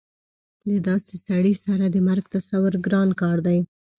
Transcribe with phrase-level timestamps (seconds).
[0.67, 3.59] د داسې سړي سره د مرګ تصور ګران کار دی